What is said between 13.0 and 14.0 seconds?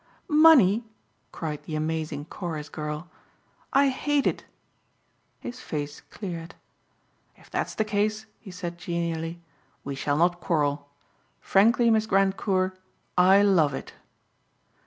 I love it."